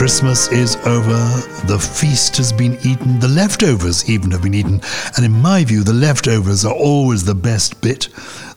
[0.00, 1.18] Christmas is over,
[1.66, 4.80] the feast has been eaten, the leftovers even have been eaten,
[5.14, 8.08] and in my view, the leftovers are always the best bit.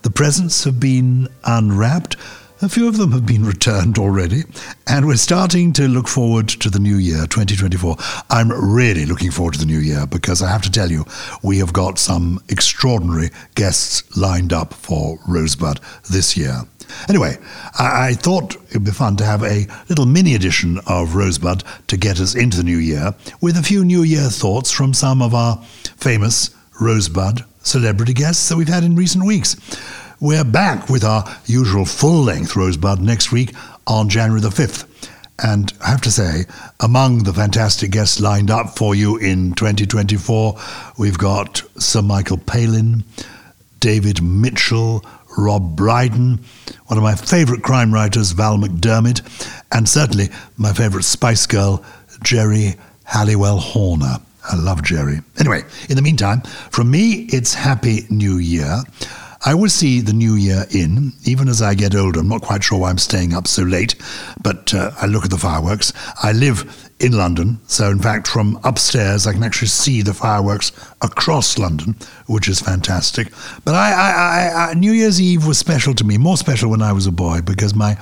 [0.03, 2.15] The presents have been unwrapped.
[2.63, 4.43] A few of them have been returned already,
[4.87, 7.97] and we're starting to look forward to the new year, 2024.
[8.29, 11.03] I'm really looking forward to the new year because I have to tell you,
[11.43, 16.61] we have got some extraordinary guests lined up for Rosebud this year.
[17.09, 17.35] Anyway,
[17.77, 21.97] I, I, thought it'd be fun to have a little mini edition of Rosebud to
[21.97, 25.35] get us into the new year with a few New Year thoughts from some of
[25.35, 25.57] our
[25.97, 29.57] famous Rosebud celebrity guests that we've had in recent weeks.
[30.23, 33.53] We're back with our usual full length Rosebud next week
[33.85, 34.87] on January the 5th.
[35.43, 36.45] And I have to say,
[36.79, 40.57] among the fantastic guests lined up for you in 2024,
[40.97, 43.03] we've got Sir Michael Palin,
[43.81, 45.03] David Mitchell,
[45.37, 46.39] Rob Brydon,
[46.85, 49.19] one of my favourite crime writers, Val McDermid,
[49.73, 51.83] and certainly my favourite Spice Girl,
[52.23, 54.19] Geri Halliwell Horner.
[54.49, 55.19] I love Jerry.
[55.37, 58.83] Anyway, in the meantime, from me, it's Happy New Year.
[59.45, 62.21] I will see the new year in, even as I get older.
[62.21, 63.95] I'm not quite sure why I'm staying up so late,
[64.41, 65.91] but uh, I look at the fireworks.
[66.21, 70.71] I live in London, so in fact, from upstairs, I can actually see the fireworks
[71.01, 71.97] across London,
[72.27, 73.33] which is fantastic.
[73.65, 76.93] But I, I, I, New Year's Eve was special to me, more special when I
[76.93, 77.97] was a boy, because my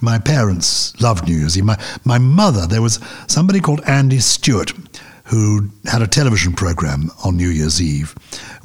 [0.00, 1.64] my parents loved New Year's Eve.
[1.64, 4.72] My, my mother, there was somebody called Andy Stewart
[5.24, 8.14] who had a television program on New Year's Eve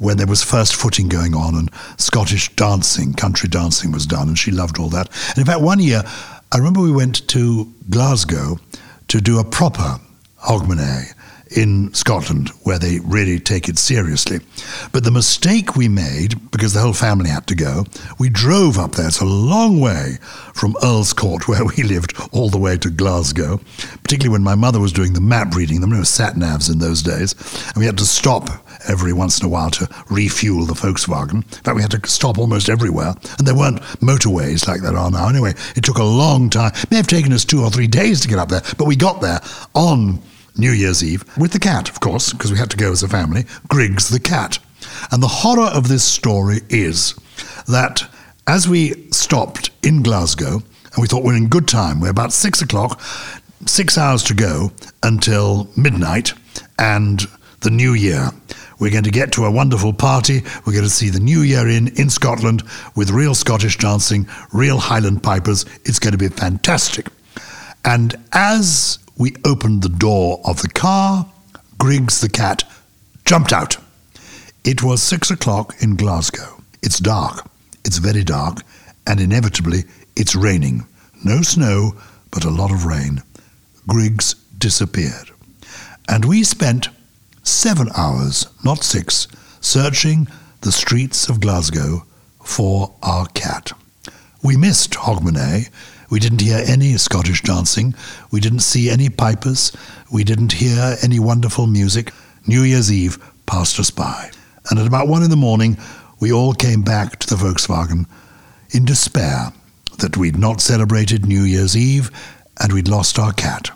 [0.00, 4.38] when there was first footing going on and Scottish dancing, country dancing was done, and
[4.38, 5.08] she loved all that.
[5.28, 6.02] And in fact, one year,
[6.50, 8.58] I remember we went to Glasgow
[9.08, 10.00] to do a proper
[10.42, 11.12] Hogmanay
[11.56, 14.38] in Scotland where they really take it seriously.
[14.92, 17.84] But the mistake we made, because the whole family had to go,
[18.18, 19.08] we drove up there.
[19.08, 20.18] It's a long way
[20.54, 23.58] from Earl's Court, where we lived, all the way to Glasgow,
[24.02, 25.80] particularly when my mother was doing the map reading.
[25.80, 27.34] There were no sat navs in those days.
[27.68, 28.48] And we had to stop
[28.88, 31.34] every once in a while to refuel the Volkswagen.
[31.34, 33.14] In fact, we had to stop almost everywhere.
[33.38, 35.28] And there weren't motorways like there are now.
[35.28, 36.72] Anyway, it took a long time.
[36.74, 38.96] It may have taken us two or three days to get up there, but we
[38.96, 39.40] got there
[39.74, 40.20] on
[40.60, 43.08] New Year's Eve with the cat, of course, because we had to go as a
[43.08, 44.58] family, Griggs the cat.
[45.10, 47.14] And the horror of this story is
[47.66, 48.08] that
[48.46, 52.62] as we stopped in Glasgow, and we thought we're in good time, we're about six
[52.62, 53.00] o'clock,
[53.66, 54.72] six hours to go
[55.02, 56.32] until midnight
[56.78, 57.26] and
[57.60, 58.30] the new year.
[58.78, 60.42] We're going to get to a wonderful party.
[60.64, 62.62] We're going to see the new year in in Scotland
[62.96, 65.66] with real Scottish dancing, real Highland pipers.
[65.84, 67.06] It's going to be fantastic.
[67.84, 71.30] And as we opened the door of the car.
[71.76, 72.64] Griggs the cat
[73.26, 73.76] jumped out.
[74.64, 76.62] It was six o'clock in Glasgow.
[76.82, 77.46] It's dark.
[77.84, 78.62] It's very dark,
[79.06, 79.84] and inevitably
[80.16, 80.86] it's raining.
[81.22, 81.92] No snow,
[82.30, 83.22] but a lot of rain.
[83.86, 85.30] Griggs disappeared.
[86.08, 86.88] And we spent
[87.42, 89.28] seven hours, not six,
[89.60, 90.28] searching
[90.62, 92.06] the streets of Glasgow
[92.42, 93.72] for our cat.
[94.42, 95.68] We missed Hogmanay
[96.10, 97.94] we didn't hear any Scottish dancing.
[98.32, 99.70] We didn't see any pipers.
[100.10, 102.12] We didn't hear any wonderful music.
[102.48, 104.32] New Year's Eve passed us by.
[104.68, 105.78] And at about one in the morning,
[106.18, 108.06] we all came back to the Volkswagen
[108.70, 109.52] in despair
[109.98, 112.10] that we'd not celebrated New Year's Eve
[112.60, 113.70] and we'd lost our cat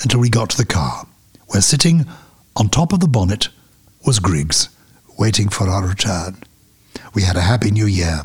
[0.00, 1.06] until we got to the car,
[1.48, 2.06] where sitting
[2.56, 3.48] on top of the bonnet
[4.06, 4.70] was Griggs,
[5.18, 6.42] waiting for our return.
[7.12, 8.22] We had a happy new year.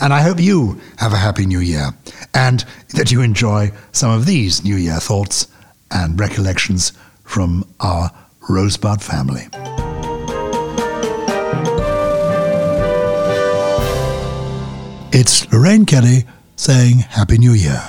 [0.00, 1.90] And I hope you have a happy new year
[2.32, 2.64] and
[2.94, 5.48] that you enjoy some of these new year thoughts
[5.90, 6.92] and recollections
[7.24, 8.10] from our
[8.48, 9.48] Rosebud family.
[15.16, 16.24] It's Lorraine Kelly
[16.56, 17.80] saying Happy New Year.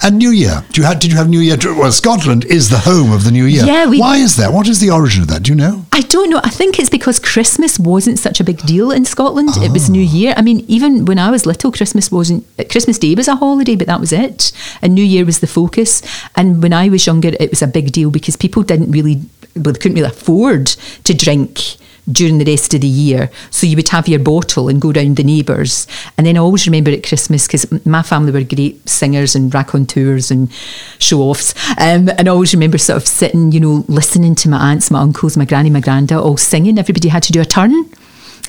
[0.00, 0.64] And New Year.
[0.72, 1.56] Do you have, did you have New Year?
[1.64, 3.64] Well, Scotland is the home of the New Year.
[3.64, 3.86] Yeah.
[3.86, 4.52] We, Why is that?
[4.52, 5.42] What is the origin of that?
[5.42, 5.86] Do you know?
[5.92, 6.40] I don't know.
[6.44, 9.50] I think it's because Christmas wasn't such a big deal in Scotland.
[9.52, 9.64] Oh.
[9.64, 9.92] It was ah.
[9.92, 10.34] New Year.
[10.36, 12.46] I mean, even when I was little, Christmas wasn't.
[12.70, 14.52] Christmas Day was a holiday, but that was it.
[14.82, 16.02] And New Year was the focus.
[16.36, 19.22] And when I was younger, it was a big deal because people didn't really,
[19.56, 20.66] well, they couldn't really afford
[21.04, 21.76] to drink
[22.10, 23.30] during the rest of the year.
[23.50, 25.86] So you would have your bottle and go round the neighbours.
[26.16, 30.30] And then I always remember at Christmas, because my family were great singers and raconteurs
[30.30, 30.52] and
[30.98, 31.54] show offs.
[31.78, 35.00] Um, and I always remember sort of sitting, you know, listening to my aunts, my
[35.00, 36.78] uncles, my granny, my granda all singing.
[36.78, 37.72] Everybody had to do a turn.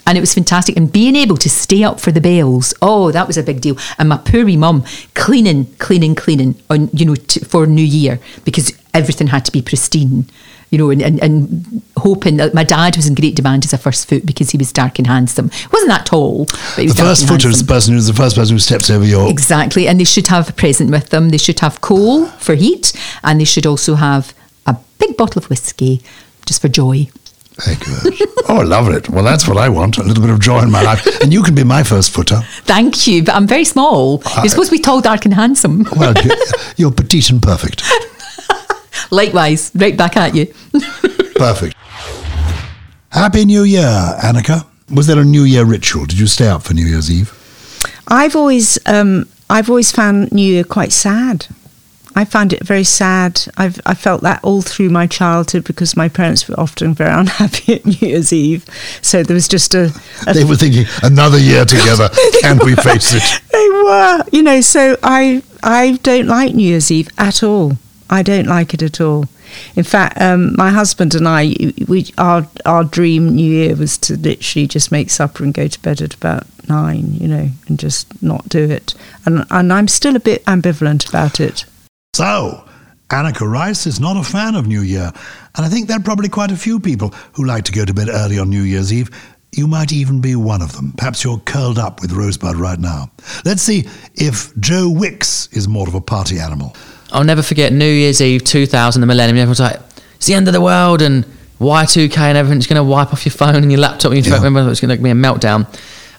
[0.08, 0.76] And it was fantastic.
[0.76, 3.78] And being able to stay up for the bells, oh, that was a big deal.
[4.00, 4.84] And my poor wee mum
[5.14, 9.62] cleaning, cleaning, cleaning on, you know, t- for New Year because everything had to be
[9.62, 10.26] pristine
[10.70, 13.78] you know, and, and, and hoping that my dad was in great demand as a
[13.78, 15.50] first foot because he was dark and handsome.
[15.50, 18.08] He wasn't that tall, but he was The dark first footer is the person who's
[18.08, 19.30] the first person who steps over your.
[19.30, 21.30] Exactly, and they should have a present with them.
[21.30, 22.94] They should have coal for heat,
[23.24, 24.34] and they should also have
[24.66, 26.02] a big bottle of whiskey
[26.46, 27.10] just for joy.
[27.66, 28.30] Very good.
[28.50, 29.10] oh, I love it.
[29.10, 31.06] Well, that's what I want a little bit of joy in my life.
[31.22, 32.42] And you can be my first footer.
[32.64, 34.24] Thank you, but I'm very small.
[34.38, 35.86] You're supposed to be tall, dark, and handsome.
[35.96, 36.14] Well,
[36.78, 37.84] you're petite and perfect.
[39.12, 40.46] Likewise, right back at you.
[41.36, 41.76] Perfect.
[43.12, 43.88] Happy New Year,
[44.24, 44.66] Anneka.
[44.94, 46.06] Was there a New Year ritual?
[46.06, 47.34] Did you stay up for New Year's Eve?
[48.08, 51.48] I've always um, I've always found New Year quite sad.
[52.16, 53.42] I found it very sad.
[53.56, 57.76] I've I felt that all through my childhood because my parents were often very unhappy
[57.76, 58.66] at New Year's Eve.
[59.02, 59.92] So there was just a,
[60.28, 62.10] a They were thinking, another year together.
[62.42, 63.42] Can we face it?
[63.52, 64.62] they were, you know.
[64.62, 67.78] So I I don't like New Year's Eve at all.
[68.10, 69.26] I don't like it at all.
[69.76, 71.56] In fact, um, my husband and I,
[71.88, 75.82] we our our dream New Year was to literally just make supper and go to
[75.82, 78.94] bed at about nine, you know, and just not do it.
[79.26, 81.66] And and I'm still a bit ambivalent about it.
[82.16, 82.64] So,
[83.10, 85.12] Anneka Rice is not a fan of New Year.
[85.56, 87.94] And I think there are probably quite a few people who like to go to
[87.94, 89.10] bed early on New Year's Eve.
[89.52, 90.94] You might even be one of them.
[90.96, 93.10] Perhaps you're curled up with Rosebud right now.
[93.46, 96.76] Let's see if Joe Wicks is more of a party animal.
[97.12, 99.38] I'll never forget New Year's Eve 2000, the millennium.
[99.38, 99.80] Everyone's like,
[100.16, 101.26] it's the end of the world and
[101.60, 104.38] Y2K and everything's going to wipe off your phone and your laptop and you Yeah.
[104.38, 105.68] don't remember it's going to be a meltdown.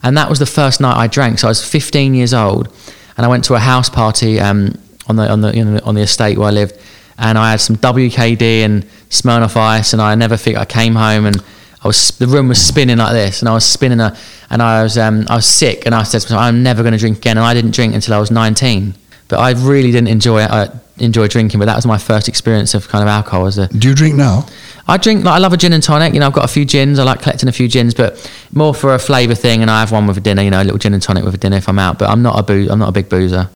[0.02, 1.38] And that was the first night I drank.
[1.38, 2.68] So I was 15 years old
[3.16, 4.74] and I went to a house party um,
[5.06, 6.78] on, the, on, the, you know, on the estate where I lived.
[7.18, 11.26] And I had some WKD and Smirnoff Ice and I never think I came home
[11.26, 11.36] and
[11.82, 14.14] I was the room was spinning like this and I was spinning a,
[14.50, 16.92] and I was um, I was sick and I said to myself I'm never going
[16.92, 18.94] to drink again and I didn't drink until I was 19
[19.30, 20.50] but I really didn't enjoy it.
[20.50, 20.68] I
[20.98, 23.46] enjoy drinking, but that was my first experience of kind of alcohol.
[23.46, 24.44] As a, Do you drink now?
[24.88, 26.12] I drink, like, I love a gin and tonic.
[26.14, 26.98] You know, I've got a few gins.
[26.98, 29.62] I like collecting a few gins, but more for a flavour thing.
[29.62, 30.42] And I have one with a dinner.
[30.42, 31.98] You know, a little gin and tonic with a dinner if I'm out.
[31.98, 32.66] But I'm not a boo.
[32.68, 33.48] I'm not a big boozer.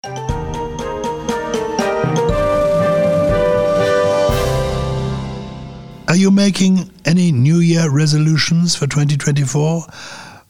[6.06, 9.87] Are you making any New Year resolutions for 2024?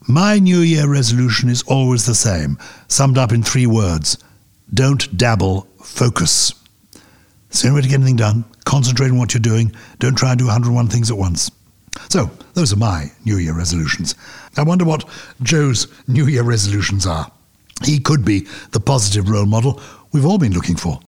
[0.06, 4.18] My New Year resolution is always the same, summed up in three words
[4.72, 6.54] don't dabble, focus.
[7.48, 8.44] It's the only way to get anything done.
[8.64, 9.74] Concentrate on what you're doing.
[9.98, 11.50] Don't try and do 101 things at once.
[12.08, 14.14] So, those are my New Year resolutions.
[14.56, 15.08] I wonder what
[15.42, 17.30] Joe's New Year resolutions are.
[17.84, 19.80] He could be the positive role model
[20.12, 21.00] we've all been looking for.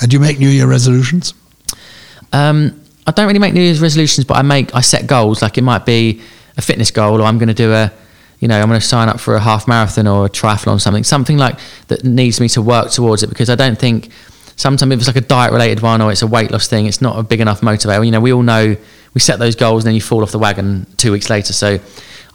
[0.00, 1.34] And do you make New Year resolutions?
[2.32, 5.42] Um, I don't really make New Year's resolutions, but I make I set goals.
[5.42, 6.20] Like it might be
[6.56, 7.92] a fitness goal, or I'm going to do a,
[8.38, 11.04] you know, I'm going to sign up for a half marathon or a triathlon, something,
[11.04, 13.28] something like that needs me to work towards it.
[13.28, 14.10] Because I don't think
[14.56, 17.00] sometimes if it's like a diet related one or it's a weight loss thing, it's
[17.00, 18.04] not a big enough motivator.
[18.04, 18.76] You know, we all know
[19.14, 21.52] we set those goals and then you fall off the wagon two weeks later.
[21.52, 21.78] So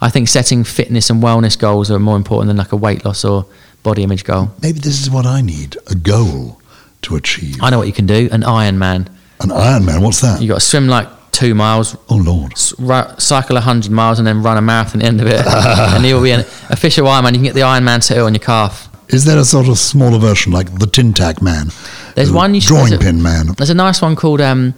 [0.00, 3.24] I think setting fitness and wellness goals are more important than like a weight loss
[3.24, 3.46] or
[3.84, 4.50] body image goal.
[4.60, 6.60] Maybe this is what I need a goal
[7.02, 7.58] to achieve.
[7.62, 8.28] I know what you can do.
[8.32, 9.08] An Ironman.
[9.40, 10.40] An Ironman, what's that?
[10.42, 11.08] You got to swim like
[11.42, 12.52] two miles, oh, Lord.
[12.52, 15.44] s- ru- cycle 100 miles and then run a marathon at the end of it.
[15.94, 17.30] and you'll be an official Ironman.
[17.32, 18.88] You can get the Ironman tattoo on your calf.
[19.08, 21.66] Is there a sort of smaller version like the Tin Tack Man?
[22.14, 23.46] There's The one you should- Drawing a- Pin Man.
[23.56, 24.74] There's a nice one called um,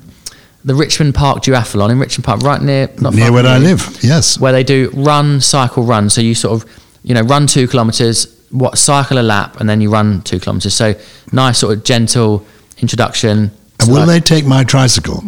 [0.64, 3.98] the Richmond Park Duathlon in Richmond Park, right near not Near where from I live,
[4.02, 4.40] yes.
[4.40, 6.08] where they do run, cycle, run.
[6.10, 6.68] So you sort of,
[7.02, 10.74] you know, run two kilometres, what cycle a lap, and then you run two kilometres.
[10.74, 10.94] So
[11.32, 12.44] nice sort of gentle
[12.78, 13.50] introduction.
[13.80, 15.22] And will Like- they take my tricycle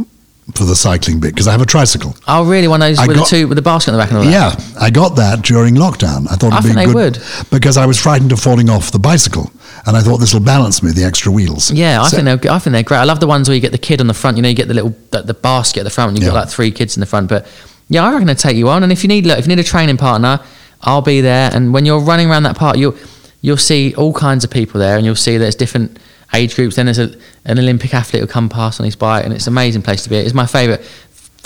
[0.55, 1.35] for the cycling bit?
[1.35, 2.17] Because I have a tricycle.
[2.29, 2.69] Oh, really?
[2.69, 4.19] One of those I with got- the two with the basket on the back and
[4.19, 4.31] all that.
[4.31, 6.27] Yeah, I got that during lockdown.
[6.31, 7.19] I thought I it'd be good would.
[7.51, 9.51] because I was frightened of falling off the bicycle,
[9.87, 11.71] and I thought this will balance me the extra wheels.
[11.73, 12.99] Yeah, I So- think they're I think they're great.
[12.99, 14.37] I love the ones where you get the kid on the front.
[14.37, 16.11] You know, you get the little the, the basket at the front.
[16.11, 16.33] and You've Yeah.
[16.33, 17.29] got like three kids in the front.
[17.29, 17.47] But
[17.89, 18.83] yeah, I reckon they take you on.
[18.83, 20.41] And if you need look, if you need a training partner,
[20.83, 21.51] I'll be there.
[21.53, 22.95] And when you're running around that park, you'll
[23.43, 25.99] you'll see all kinds of people there, and you'll see there's different
[26.35, 26.77] age groups.
[26.77, 27.15] Then there's a,
[27.45, 30.11] an Olympic athlete who come past on his bike, and it's an amazing place to
[30.11, 30.17] be.
[30.17, 30.85] It's my favorite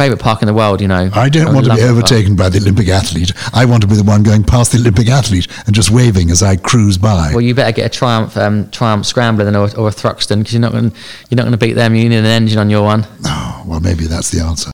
[0.00, 0.80] favorite park in the world.
[0.80, 3.32] You know, I don't want to be overtaken by the Olympic athlete.
[3.52, 6.42] I want to be the one going past the Olympic athlete and just waving as
[6.42, 7.30] I cruise by.
[7.32, 10.54] Well, you better get a Triumph um, Triumph Scrambler than or, or a Thruxton because
[10.54, 10.92] you're not going
[11.28, 11.94] you're not going to beat them.
[11.94, 13.06] You need an engine on your one.
[13.26, 14.70] Oh, well, maybe that's the answer.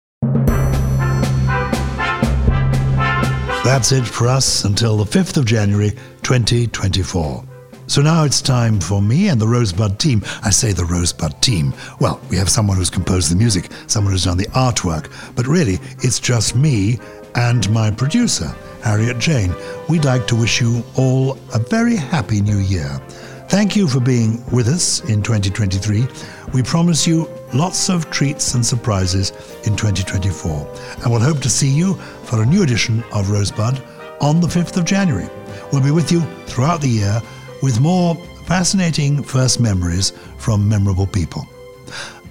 [3.64, 5.90] That's it for us until the 5th of January
[6.22, 7.55] 2024.
[7.88, 10.22] So now it's time for me and the Rosebud team.
[10.42, 11.72] I say the Rosebud team.
[12.00, 15.78] Well, we have someone who's composed the music, someone who's done the artwork, but really
[16.02, 16.98] it's just me
[17.36, 18.52] and my producer,
[18.82, 19.54] Harriet Jane.
[19.88, 23.00] We'd like to wish you all a very happy new year.
[23.48, 26.08] Thank you for being with us in 2023.
[26.52, 29.30] We promise you lots of treats and surprises
[29.64, 30.74] in 2024.
[31.02, 33.80] And we'll hope to see you for a new edition of Rosebud
[34.20, 35.28] on the 5th of January.
[35.72, 37.22] We'll be with you throughout the year
[37.62, 41.46] with more fascinating first memories from memorable people.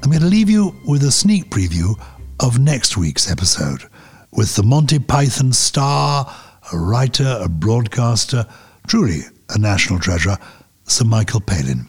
[0.03, 2.00] I'm going to leave you with a sneak preview
[2.39, 3.84] of next week's episode
[4.32, 6.34] with the Monty Python star,
[6.72, 8.46] a writer, a broadcaster,
[8.88, 10.38] truly a national treasure,
[10.84, 11.88] Sir Michael Palin.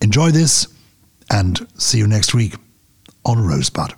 [0.00, 0.66] Enjoy this
[1.30, 2.54] and see you next week
[3.24, 3.92] on Rosebud.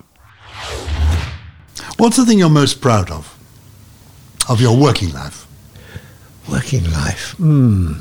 [1.97, 3.29] What's the thing you're most proud of?
[4.49, 5.47] Of your working life?
[6.49, 7.31] Working life.
[7.37, 7.93] Hmm.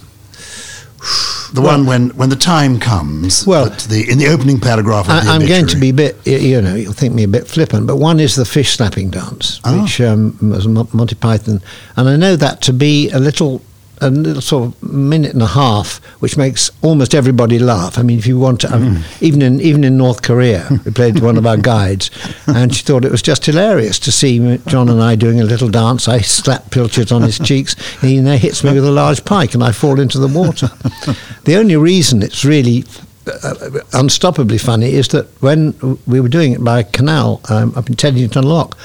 [1.53, 3.47] The one when, when the time comes.
[3.47, 6.17] Well- the, in the opening paragraph of the I, I'm going to be a bit,
[6.27, 9.61] you know, you'll think me a bit flippant, but one is the fish slapping dance,
[9.65, 9.83] Ah.
[9.83, 11.61] which um, was Monty Python,
[11.97, 13.61] and I know that to be a little,
[14.03, 17.99] a little sort of minute and a half, which makes almost everybody laugh.
[17.99, 21.21] I mean, if you want to, um, even in even in North Korea, we played
[21.21, 22.11] one of our guides,
[22.47, 25.69] and she thought it was just hilarious to see John and I doing a little
[25.69, 26.09] dance.
[26.09, 29.55] I slap pilchards on his cheeks, and he know, hits me with a large pike,
[29.55, 30.69] and I fall into the water.
[31.45, 32.85] the only reason it's really
[33.27, 33.55] uh,
[33.93, 38.45] unstoppably funny is that when we were doing it by canal um, up in Teddington
[38.45, 38.77] Lock,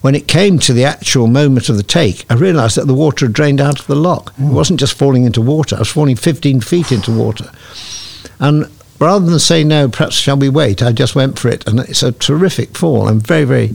[0.00, 3.26] when it came to the actual moment of the take, I realised that the water
[3.26, 4.32] had drained out of the lock.
[4.38, 4.54] It hmm.
[4.54, 7.50] wasn't just falling into water; I was falling 15 feet into water.
[8.38, 10.82] And rather than say no, perhaps shall we wait?
[10.82, 13.08] I just went for it, and it's a terrific fall.
[13.08, 13.72] I'm very, very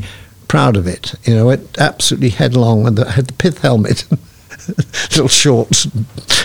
[0.48, 1.16] proud of it.
[1.24, 4.06] You know, it absolutely headlong, and I had the pith helmet.
[5.12, 5.88] little shorts,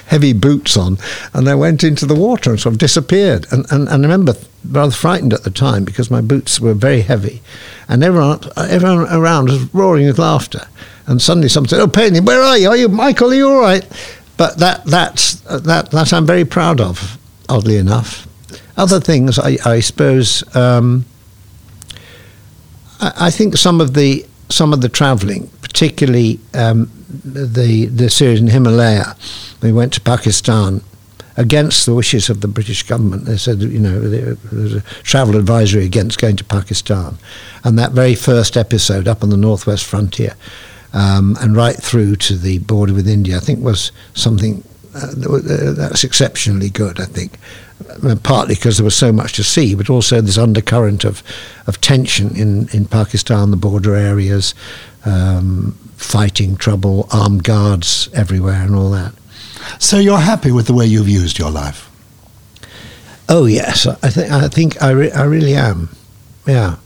[0.07, 0.99] heavy boots on,
[1.35, 3.47] and I went into the water and sort of disappeared.
[3.51, 4.35] And, and, and I remember
[4.69, 7.43] rather frightened at the time because my boots were very heavy,
[7.89, 10.67] and everyone everyone around was roaring with laughter.
[11.07, 12.69] And suddenly someone said, "Oh, Penny, where are you?
[12.69, 13.31] Are you Michael?
[13.31, 13.87] Are you all right?"
[14.37, 17.19] But that that's that that I'm very proud of.
[17.49, 18.27] Oddly enough,
[18.77, 20.43] other things I, I suppose.
[20.57, 21.05] Um,
[23.01, 26.91] I, I think some of the some of the travelling, particularly um,
[27.25, 29.17] the the series in Himalaya,
[29.63, 30.83] we went to Pakistan
[31.37, 33.25] against the wishes of the British government.
[33.25, 37.19] They said, you know, there was a travel advisory against going to Pakistan,
[37.65, 40.35] and that very first episode up on the northwest frontier.
[40.93, 44.65] Um, and right through to the border with India, I think was something
[44.95, 46.99] uh, that was, uh, that's exceptionally good.
[46.99, 47.39] I think,
[48.03, 51.23] uh, partly because there was so much to see, but also this undercurrent of
[51.67, 54.55] of tension in in Pakistan, the border areas,
[55.05, 59.13] um, fighting trouble, armed guards everywhere, and all that.
[59.79, 61.91] So you're happy with the way you've used your life?
[63.29, 65.89] Oh yes, I think I think I, re- I really am.
[66.47, 66.77] Yeah,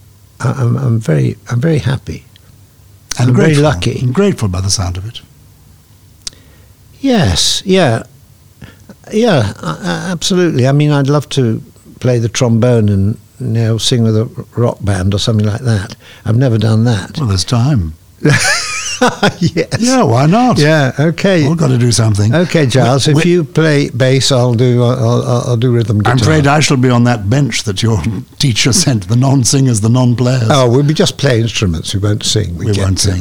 [0.41, 2.25] I, I'm I'm very I'm very happy.
[3.19, 4.01] I'm very lucky.
[4.01, 5.21] I'm grateful by the sound of it.
[7.01, 8.05] Yes, yeah,
[9.13, 10.67] yeah, uh, absolutely.
[10.67, 11.63] I mean, I'd love to
[12.01, 15.97] play the trombone and you know sing with a rock band or something like that.
[16.25, 17.19] I've never done that.
[17.19, 17.95] Well, there's time.
[19.41, 19.77] yes.
[19.81, 20.59] Yeah, why not?
[20.59, 20.93] Yeah.
[20.99, 21.49] Okay.
[21.49, 22.35] We've got to do something.
[22.35, 23.07] Okay, Gyles.
[23.07, 26.13] We- if we- you play bass, I'll do I'll, I'll, I'll do rhythm guitar.
[26.13, 28.01] I'm afraid I shall be on that bench that your
[28.39, 30.49] teacher sent the non-singers, the non-players.
[30.51, 31.95] Oh, we'll be just play instruments.
[31.95, 32.57] We won't sing.
[32.59, 33.21] We get won't sing.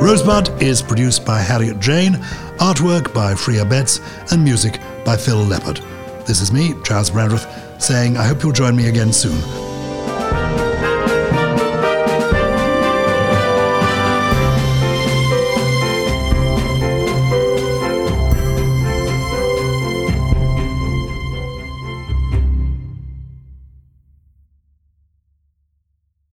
[0.00, 2.14] Rosebud is produced by Harriet Jane,
[2.58, 4.00] artwork by Freya Betts,
[4.30, 5.80] and music by Phil Leopard.
[6.26, 9.65] This is me, Gyles Brandreth, saying I hope you'll join me again soon